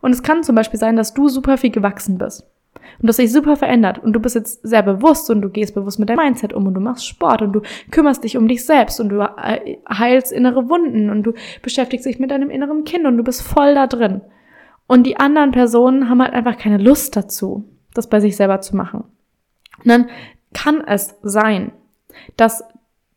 [0.00, 2.44] Und es kann zum Beispiel sein, dass du super viel gewachsen bist.
[3.00, 3.98] Und das sich super verändert.
[3.98, 6.74] Und du bist jetzt sehr bewusst und du gehst bewusst mit deinem Mindset um und
[6.74, 7.60] du machst Sport und du
[7.90, 12.18] kümmerst dich um dich selbst und du äh, heilst innere Wunden und du beschäftigst dich
[12.18, 14.22] mit deinem inneren Kind und du bist voll da drin.
[14.86, 17.64] Und die anderen Personen haben halt einfach keine Lust dazu,
[17.94, 19.04] das bei sich selber zu machen.
[19.78, 20.10] Und dann
[20.52, 21.72] kann es sein,
[22.36, 22.64] dass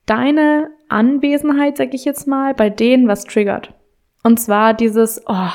[0.05, 3.73] deine Anwesenheit, sag ich jetzt mal, bei denen was triggert.
[4.23, 5.49] Und zwar dieses, oh,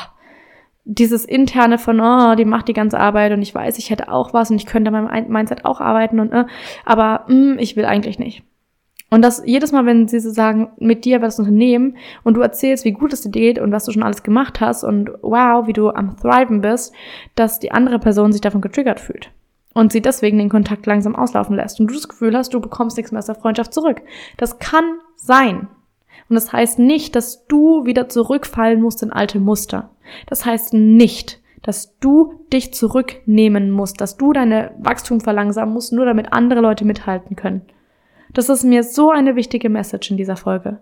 [0.85, 4.33] dieses interne von, oh, die macht die ganze Arbeit und ich weiß, ich hätte auch
[4.33, 6.46] was und ich könnte meinem Mindset auch arbeiten und, äh,
[6.85, 8.42] aber mh, mm, ich will eigentlich nicht.
[9.11, 12.85] Und das jedes Mal, wenn sie so sagen, mit dir was unternehmen und du erzählst,
[12.85, 15.73] wie gut es dir geht und was du schon alles gemacht hast und wow, wie
[15.73, 16.94] du am Thriven bist,
[17.35, 19.31] dass die andere Person sich davon getriggert fühlt.
[19.75, 21.81] Und sie deswegen den Kontakt langsam auslaufen lässt.
[21.81, 24.01] Und du das Gefühl hast, du bekommst nichts mehr aus der Freundschaft zurück.
[24.37, 24.85] Das kann
[25.16, 25.68] sein.
[26.29, 29.90] Und das heißt nicht, dass du wieder zurückfallen musst in alte Muster.
[30.27, 36.05] Das heißt nicht, dass du dich zurücknehmen musst, dass du deine Wachstum verlangsamen musst, nur
[36.05, 37.62] damit andere Leute mithalten können.
[38.33, 40.79] Das ist mir so eine wichtige Message in dieser Folge.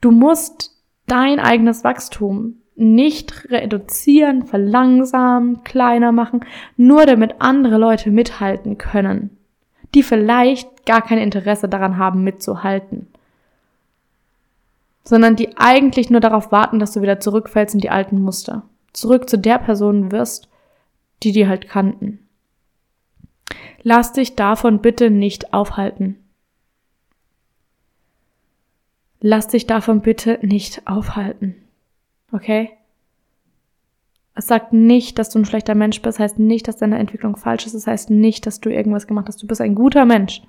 [0.00, 6.44] Du musst dein eigenes Wachstum nicht reduzieren, verlangsamen, kleiner machen,
[6.76, 9.36] nur damit andere Leute mithalten können,
[9.94, 13.08] die vielleicht gar kein Interesse daran haben, mitzuhalten,
[15.04, 18.62] sondern die eigentlich nur darauf warten, dass du wieder zurückfällst in die alten Muster,
[18.94, 20.48] zurück zu der Person wirst,
[21.22, 22.26] die die halt kannten.
[23.82, 26.16] Lass dich davon bitte nicht aufhalten.
[29.20, 31.54] Lass dich davon bitte nicht aufhalten.
[32.32, 32.70] Okay?
[34.34, 37.66] Es sagt nicht, dass du ein schlechter Mensch bist, heißt nicht, dass deine Entwicklung falsch
[37.66, 39.42] ist, es heißt nicht, dass du irgendwas gemacht hast.
[39.42, 40.42] Du bist ein guter Mensch.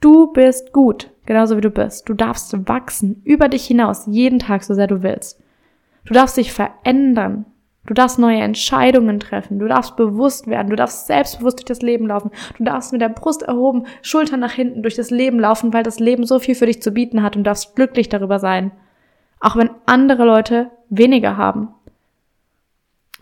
[0.00, 2.08] Du bist gut, genauso wie du bist.
[2.08, 5.42] Du darfst wachsen, über dich hinaus, jeden Tag, so sehr du willst.
[6.04, 7.46] Du darfst dich verändern.
[7.86, 9.58] Du darfst neue Entscheidungen treffen.
[9.58, 10.70] Du darfst bewusst werden.
[10.70, 12.30] Du darfst selbstbewusst durch das Leben laufen.
[12.56, 16.00] Du darfst mit der Brust erhoben, Schultern nach hinten durch das Leben laufen, weil das
[16.00, 18.72] Leben so viel für dich zu bieten hat und darfst glücklich darüber sein.
[19.40, 21.68] Auch wenn andere Leute weniger haben.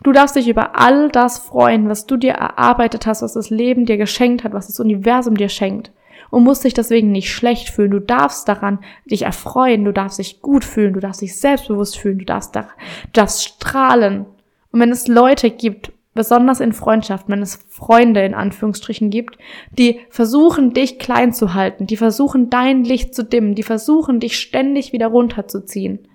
[0.01, 3.85] Du darfst dich über all das freuen, was du dir erarbeitet hast, was das Leben
[3.85, 5.91] dir geschenkt hat, was das Universum dir schenkt.
[6.29, 7.91] Und musst dich deswegen nicht schlecht fühlen.
[7.91, 12.19] Du darfst daran dich erfreuen, du darfst dich gut fühlen, du darfst dich selbstbewusst fühlen,
[12.19, 14.25] du darfst, da, du darfst strahlen.
[14.73, 19.37] Und wenn es Leute gibt, besonders in Freundschaften, wenn es Freunde in Anführungsstrichen gibt,
[19.71, 24.37] die versuchen, dich klein zu halten, die versuchen, dein Licht zu dimmen, die versuchen, dich
[24.39, 26.07] ständig wieder runterzuziehen,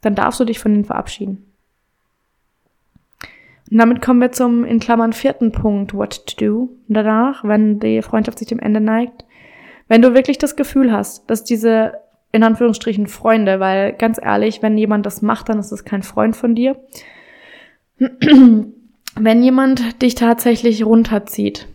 [0.00, 1.44] dann darfst du dich von ihnen verabschieden.
[3.70, 6.68] Und damit kommen wir zum in Klammern vierten Punkt, what to do.
[6.86, 9.24] Danach, wenn die Freundschaft sich dem Ende neigt,
[9.88, 11.94] wenn du wirklich das Gefühl hast, dass diese
[12.32, 16.36] in Anführungsstrichen Freunde, weil ganz ehrlich, wenn jemand das macht, dann ist es kein Freund
[16.36, 16.76] von dir.
[17.98, 21.66] wenn jemand dich tatsächlich runterzieht,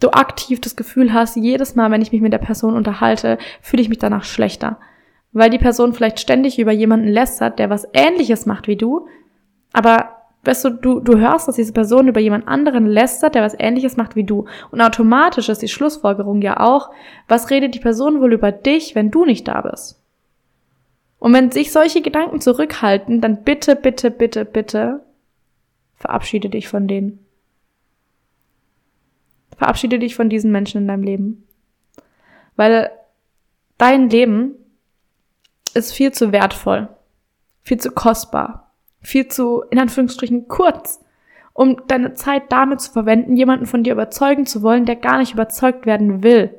[0.00, 3.82] du aktiv das Gefühl hast, jedes Mal, wenn ich mich mit der Person unterhalte, fühle
[3.82, 4.78] ich mich danach schlechter.
[5.32, 9.06] Weil die Person vielleicht ständig über jemanden lästert, der was ähnliches macht wie du,
[9.72, 13.56] aber weißt du, du, du hörst, dass diese Person über jemand anderen lästert, der was
[13.58, 14.46] ähnliches macht wie du.
[14.70, 16.90] Und automatisch ist die Schlussfolgerung ja auch,
[17.28, 20.00] was redet die Person wohl über dich, wenn du nicht da bist?
[21.18, 25.02] Und wenn sich solche Gedanken zurückhalten, dann bitte, bitte, bitte, bitte
[25.94, 27.24] verabschiede dich von denen.
[29.56, 31.46] Verabschiede dich von diesen Menschen in deinem Leben.
[32.56, 32.90] Weil
[33.78, 34.56] dein Leben
[35.74, 36.88] ist viel zu wertvoll,
[37.62, 38.61] viel zu kostbar,
[39.02, 41.00] viel zu, in Anführungsstrichen, kurz,
[41.52, 45.34] um deine Zeit damit zu verwenden, jemanden von dir überzeugen zu wollen, der gar nicht
[45.34, 46.54] überzeugt werden will.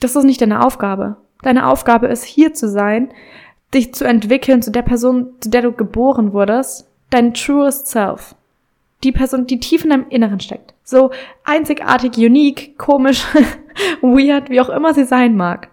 [0.00, 1.16] Das ist nicht deine Aufgabe.
[1.42, 3.12] Deine Aufgabe ist, hier zu sein,
[3.74, 8.34] dich zu entwickeln zu der Person, zu der du geboren wurdest, dein truest self.
[9.04, 10.74] Die Person, die tief in deinem Inneren steckt.
[10.84, 11.10] So
[11.44, 13.24] einzigartig, unique, komisch,
[14.02, 15.68] weird, wie auch immer sie sein mag.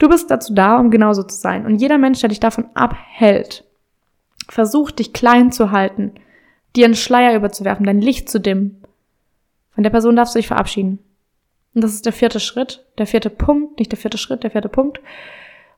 [0.00, 1.66] Du bist dazu da, um genauso zu sein.
[1.66, 3.64] Und jeder Mensch, der dich davon abhält,
[4.48, 6.14] versucht, dich klein zu halten,
[6.74, 8.82] dir einen Schleier überzuwerfen, dein Licht zu dimmen.
[9.72, 11.00] Von der Person darfst du dich verabschieden.
[11.74, 14.70] Und das ist der vierte Schritt, der vierte Punkt, nicht der vierte Schritt, der vierte
[14.70, 15.00] Punkt.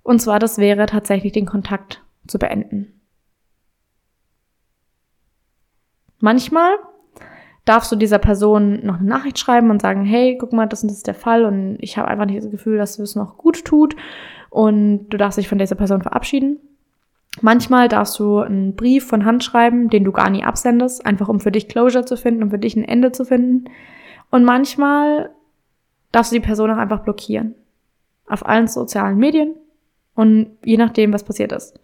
[0.05, 3.01] Und zwar, das wäre tatsächlich den Kontakt zu beenden.
[6.21, 6.77] Manchmal
[7.65, 10.91] darfst du dieser Person noch eine Nachricht schreiben und sagen, hey, guck mal, das und
[10.91, 13.65] das ist der Fall und ich habe einfach nicht das Gefühl, dass es noch gut
[13.65, 13.95] tut
[14.51, 16.59] und du darfst dich von dieser Person verabschieden.
[17.41, 21.41] Manchmal darfst du einen Brief von Hand schreiben, den du gar nie absendest, einfach um
[21.41, 23.71] für dich Closure zu finden, um für dich ein Ende zu finden.
[24.31, 25.31] Und manchmal
[26.11, 27.55] darfst du die Person auch einfach blockieren.
[28.27, 29.55] Auf allen sozialen Medien
[30.15, 31.81] und je nachdem, was passiert ist.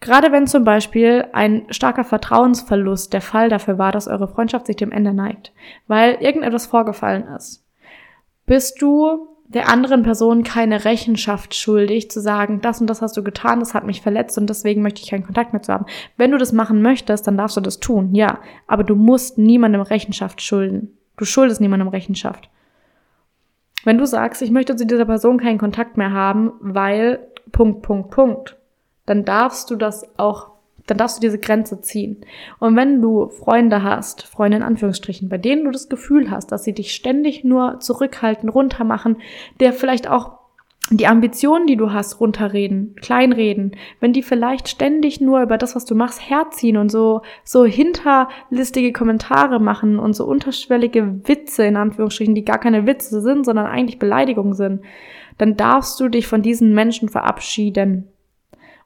[0.00, 4.76] Gerade wenn zum Beispiel ein starker Vertrauensverlust der Fall dafür war, dass eure Freundschaft sich
[4.76, 5.52] dem Ende neigt,
[5.86, 7.64] weil irgendetwas vorgefallen ist,
[8.46, 13.24] bist du der anderen Person keine Rechenschaft schuldig, zu sagen, das und das hast du
[13.24, 15.86] getan, das hat mich verletzt und deswegen möchte ich keinen Kontakt mehr zu haben.
[16.16, 18.38] Wenn du das machen möchtest, dann darfst du das tun, ja.
[18.68, 20.96] Aber du musst niemandem Rechenschaft schulden.
[21.16, 22.48] Du schuldest niemandem Rechenschaft.
[23.84, 28.10] Wenn du sagst, ich möchte zu dieser Person keinen Kontakt mehr haben, weil Punkt, Punkt,
[28.10, 28.56] Punkt,
[29.10, 30.52] dann darfst du das auch,
[30.86, 32.24] dann darfst du diese Grenze ziehen.
[32.60, 36.62] Und wenn du Freunde hast, Freunde in Anführungsstrichen, bei denen du das Gefühl hast, dass
[36.62, 39.16] sie dich ständig nur zurückhalten, runtermachen,
[39.58, 40.38] der vielleicht auch
[40.90, 45.84] die Ambitionen, die du hast, runterreden, kleinreden, wenn die vielleicht ständig nur über das, was
[45.84, 52.34] du machst, herziehen und so, so hinterlistige Kommentare machen und so unterschwellige Witze, in Anführungsstrichen,
[52.36, 54.82] die gar keine Witze sind, sondern eigentlich Beleidigungen sind,
[55.36, 58.09] dann darfst du dich von diesen Menschen verabschieden.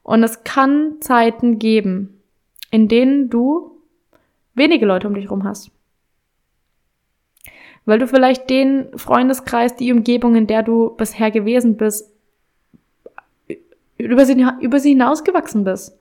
[0.05, 2.21] Und es kann Zeiten geben,
[2.69, 3.81] in denen du
[4.53, 5.71] wenige Leute um dich herum hast.
[7.85, 12.07] Weil du vielleicht den Freundeskreis, die Umgebung, in der du bisher gewesen bist,
[13.97, 15.97] über sie, über sie hinausgewachsen bist.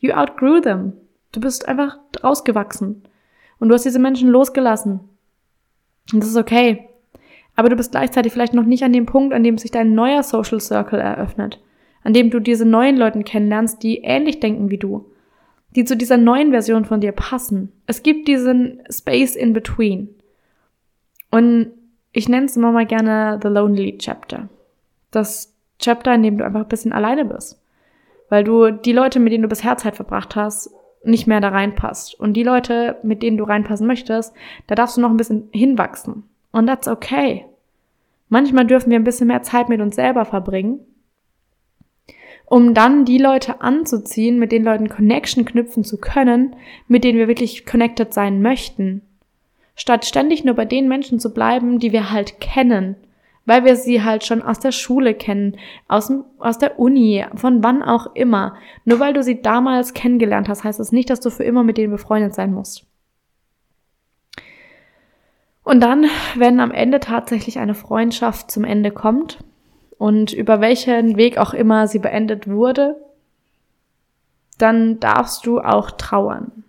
[0.00, 0.94] You outgrew them.
[1.30, 3.04] Du bist einfach rausgewachsen.
[3.60, 4.98] Und du hast diese Menschen losgelassen.
[6.12, 6.88] Und das ist okay.
[7.54, 10.24] Aber du bist gleichzeitig vielleicht noch nicht an dem Punkt, an dem sich dein neuer
[10.24, 11.60] Social Circle eröffnet
[12.08, 15.10] an dem du diese neuen Leute kennenlernst, die ähnlich denken wie du,
[15.76, 17.70] die zu dieser neuen Version von dir passen.
[17.86, 20.08] Es gibt diesen Space in between.
[21.30, 21.66] Und
[22.12, 24.48] ich nenne es immer mal gerne The Lonely Chapter.
[25.10, 27.60] Das Chapter, in dem du einfach ein bisschen alleine bist.
[28.28, 30.70] weil du die Leute, mit denen du bisher Zeit verbracht hast,
[31.04, 32.18] nicht mehr da reinpasst.
[32.18, 34.34] Und die Leute, mit denen du reinpassen möchtest,
[34.66, 36.24] da darfst du noch ein bisschen hinwachsen.
[36.52, 37.44] Und that's okay.
[38.28, 40.80] Manchmal dürfen wir ein bisschen mehr Zeit mit uns selber verbringen,
[42.48, 46.56] um dann die Leute anzuziehen, mit den Leuten Connection knüpfen zu können,
[46.86, 49.02] mit denen wir wirklich connected sein möchten.
[49.74, 52.96] Statt ständig nur bei den Menschen zu bleiben, die wir halt kennen
[53.48, 55.56] weil wir sie halt schon aus der Schule kennen,
[55.88, 58.56] aus, aus der Uni, von wann auch immer.
[58.84, 61.78] Nur weil du sie damals kennengelernt hast, heißt das nicht, dass du für immer mit
[61.78, 62.84] denen befreundet sein musst.
[65.64, 66.04] Und dann,
[66.36, 69.38] wenn am Ende tatsächlich eine Freundschaft zum Ende kommt
[69.98, 72.96] und über welchen Weg auch immer sie beendet wurde,
[74.56, 76.64] dann darfst du auch trauern.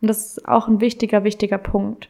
[0.00, 2.08] Und das ist auch ein wichtiger, wichtiger Punkt.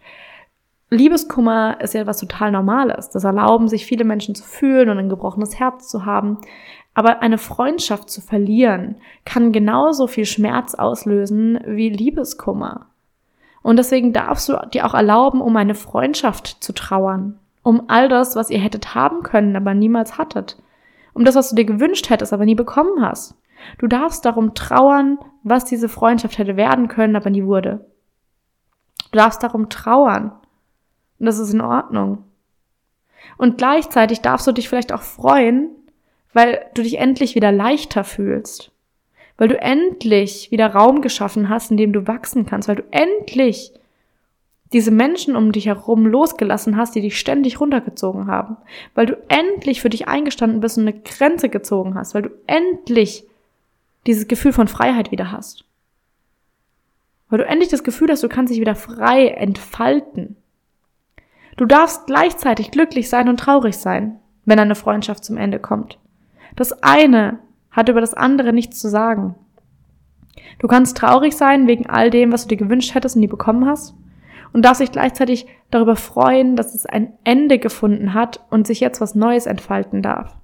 [0.90, 3.10] Liebeskummer ist ja etwas total Normales.
[3.10, 6.38] Das erlauben sich viele Menschen zu fühlen und ein gebrochenes Herz zu haben.
[6.94, 12.86] Aber eine Freundschaft zu verlieren kann genauso viel Schmerz auslösen wie Liebeskummer.
[13.62, 17.38] Und deswegen darfst du dir auch erlauben, um eine Freundschaft zu trauern.
[17.62, 20.56] Um all das, was ihr hättet haben können, aber niemals hattet.
[21.12, 23.34] Um das, was du dir gewünscht hättest, aber nie bekommen hast.
[23.78, 27.84] Du darfst darum trauern, was diese Freundschaft hätte werden können, aber nie wurde.
[29.10, 30.32] Du darfst darum trauern,
[31.18, 32.24] und das ist in Ordnung.
[33.36, 35.68] Und gleichzeitig darfst du dich vielleicht auch freuen,
[36.32, 38.72] weil du dich endlich wieder leichter fühlst.
[39.36, 42.68] Weil du endlich wieder Raum geschaffen hast, in dem du wachsen kannst.
[42.68, 43.72] Weil du endlich
[44.72, 48.56] diese Menschen um dich herum losgelassen hast, die dich ständig runtergezogen haben.
[48.94, 52.14] Weil du endlich für dich eingestanden bist und eine Grenze gezogen hast.
[52.14, 53.24] Weil du endlich
[54.06, 55.64] dieses Gefühl von Freiheit wieder hast.
[57.28, 60.36] Weil du endlich das Gefühl hast, du kannst dich wieder frei entfalten.
[61.56, 65.98] Du darfst gleichzeitig glücklich sein und traurig sein, wenn eine Freundschaft zum Ende kommt.
[66.54, 67.40] Das eine
[67.72, 69.34] hat über das andere nichts zu sagen.
[70.60, 73.66] Du kannst traurig sein wegen all dem, was du dir gewünscht hättest und nie bekommen
[73.66, 73.94] hast
[74.52, 79.00] und darfst dich gleichzeitig darüber freuen, dass es ein Ende gefunden hat und sich jetzt
[79.00, 80.36] was Neues entfalten darf.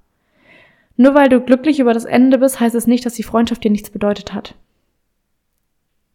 [0.95, 3.71] Nur weil du glücklich über das Ende bist, heißt es nicht, dass die Freundschaft dir
[3.71, 4.55] nichts bedeutet hat.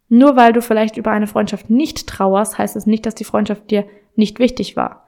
[0.08, 3.70] Nur weil du vielleicht über eine Freundschaft nicht trauerst, heißt es nicht, dass die Freundschaft
[3.70, 5.06] dir nicht wichtig war.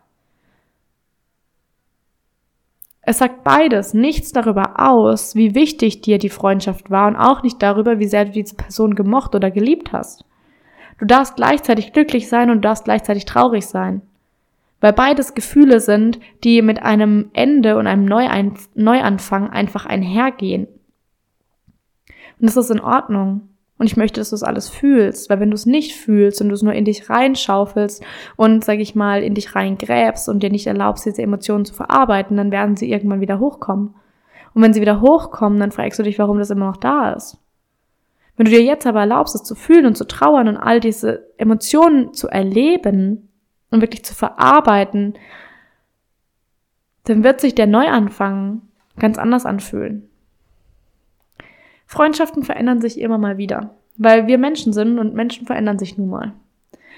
[3.03, 7.61] Es sagt beides nichts darüber aus, wie wichtig dir die Freundschaft war und auch nicht
[7.61, 10.25] darüber, wie sehr du diese Person gemocht oder geliebt hast.
[10.99, 14.03] Du darfst gleichzeitig glücklich sein und du darfst gleichzeitig traurig sein.
[14.81, 20.67] Weil beides Gefühle sind, die mit einem Ende und einem Neuanfang einfach einhergehen.
[22.39, 23.49] Und das ist in Ordnung.
[23.77, 26.49] Und ich möchte, dass du es alles fühlst, weil wenn du es nicht fühlst und
[26.49, 28.05] du es nur in dich reinschaufelst
[28.37, 32.37] und, sag ich mal, in dich reingräbst und dir nicht erlaubst, diese Emotionen zu verarbeiten,
[32.37, 33.95] dann werden sie irgendwann wieder hochkommen.
[34.55, 37.39] Und wenn sie wieder hochkommen, dann fragst du dich, warum das immer noch da ist.
[38.37, 41.31] Wenn du dir jetzt aber erlaubst, es zu fühlen und zu trauern und all diese
[41.37, 43.29] Emotionen zu erleben
[43.71, 45.15] und wirklich zu verarbeiten,
[47.05, 48.63] dann wird sich der Neuanfang
[48.99, 50.09] ganz anders anfühlen.
[51.87, 56.09] Freundschaften verändern sich immer mal wieder, weil wir Menschen sind und Menschen verändern sich nun
[56.09, 56.33] mal.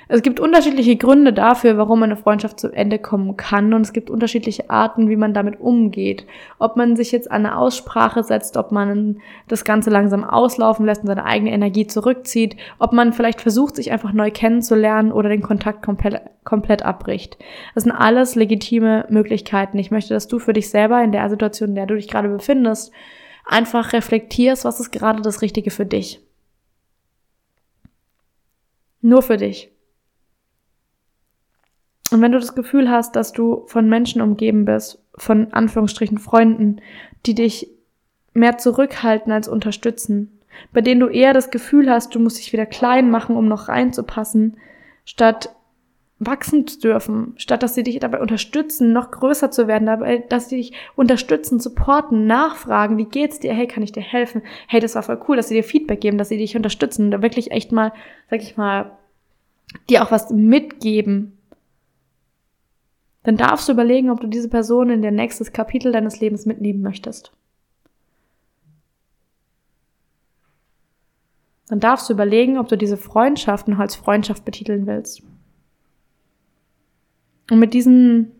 [0.09, 4.09] Es gibt unterschiedliche Gründe dafür, warum eine Freundschaft zu Ende kommen kann und es gibt
[4.09, 6.27] unterschiedliche Arten, wie man damit umgeht.
[6.61, 11.01] Ob man sich jetzt an eine Aussprache setzt, ob man das Ganze langsam auslaufen lässt
[11.01, 15.43] und seine eigene Energie zurückzieht, ob man vielleicht versucht, sich einfach neu kennenzulernen oder den
[15.43, 17.37] Kontakt komplett, komplett abbricht.
[17.75, 19.77] Das sind alles legitime Möglichkeiten.
[19.77, 22.29] Ich möchte, dass du für dich selber in der Situation, in der du dich gerade
[22.29, 22.93] befindest,
[23.45, 26.21] einfach reflektierst, was ist gerade das Richtige für dich.
[29.01, 29.76] Nur für dich.
[32.11, 36.81] Und wenn du das Gefühl hast, dass du von Menschen umgeben bist, von Anführungsstrichen Freunden,
[37.25, 37.69] die dich
[38.33, 40.41] mehr zurückhalten als unterstützen,
[40.73, 43.69] bei denen du eher das Gefühl hast, du musst dich wieder klein machen, um noch
[43.69, 44.57] reinzupassen,
[45.05, 45.51] statt
[46.19, 50.49] wachsen zu dürfen, statt dass sie dich dabei unterstützen, noch größer zu werden, dabei, dass
[50.49, 54.95] sie dich unterstützen, supporten, nachfragen, wie geht's dir, hey, kann ich dir helfen, hey, das
[54.95, 57.71] war voll cool, dass sie dir Feedback geben, dass sie dich unterstützen da wirklich echt
[57.71, 57.93] mal,
[58.31, 58.93] sag ich mal,
[59.91, 61.36] dir auch was mitgeben,
[63.27, 66.81] dann darfst du überlegen, ob du diese Person in der nächstes Kapitel deines Lebens mitnehmen
[66.81, 67.33] möchtest.
[71.67, 75.25] Dann darfst du überlegen, ob du diese Freundschaft noch als Freundschaft betiteln willst.
[77.51, 78.31] Und mit diesen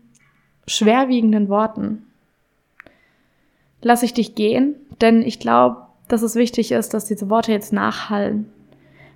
[0.67, 2.03] schwerwiegenden Worten
[3.81, 7.73] lasse ich dich gehen, denn ich glaube, dass es wichtig ist, dass diese Worte jetzt
[7.73, 8.49] nachhallen.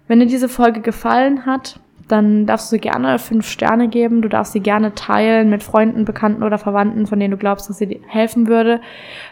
[0.09, 1.79] Wenn dir diese Folge gefallen hat,
[2.11, 4.21] dann darfst du gerne fünf Sterne geben.
[4.21, 7.77] Du darfst sie gerne teilen mit Freunden, Bekannten oder Verwandten, von denen du glaubst, dass
[7.77, 8.81] sie dir helfen würde.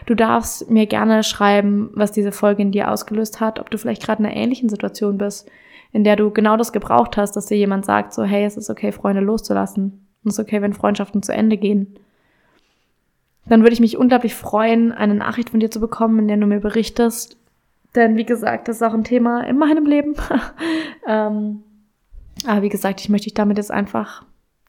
[0.06, 4.02] Du darfst mir gerne schreiben, was diese Folge in dir ausgelöst hat, ob du vielleicht
[4.02, 5.50] gerade in einer ähnlichen Situation bist,
[5.92, 8.70] in der du genau das gebraucht hast, dass dir jemand sagt, so, hey, es ist
[8.70, 10.06] okay, Freunde loszulassen.
[10.24, 11.96] Es ist okay, wenn Freundschaften zu Ende gehen.
[13.46, 16.46] Dann würde ich mich unglaublich freuen, eine Nachricht von dir zu bekommen, in der du
[16.46, 17.36] mir berichtest.
[17.94, 20.14] Denn wie gesagt, das ist auch ein Thema in meinem Leben.
[21.06, 21.64] ähm,
[22.46, 24.24] aber wie gesagt, ich möchte dich damit jetzt einfach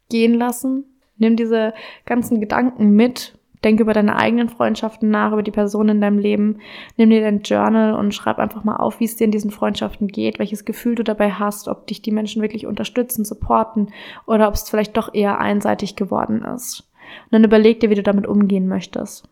[0.10, 0.86] gehen lassen.
[1.18, 1.74] Nimm diese
[2.06, 3.38] ganzen Gedanken mit.
[3.64, 6.60] Denke über deine eigenen Freundschaften nach, über die Personen in deinem Leben.
[6.98, 10.08] Nimm dir dein Journal und schreib einfach mal auf, wie es dir in diesen Freundschaften
[10.08, 13.94] geht, welches Gefühl du dabei hast, ob dich die Menschen wirklich unterstützen, supporten
[14.26, 16.90] oder ob es vielleicht doch eher einseitig geworden ist.
[17.26, 19.30] Und dann überleg dir, wie du damit umgehen möchtest.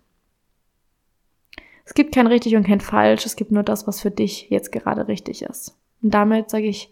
[1.86, 4.72] Es gibt kein richtig und kein falsch, es gibt nur das, was für dich jetzt
[4.72, 5.76] gerade richtig ist.
[6.04, 6.92] Und damit sage ich